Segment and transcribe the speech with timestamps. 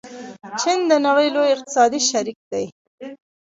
[0.61, 2.65] چین د نړۍ لوی اقتصادي شریک دی.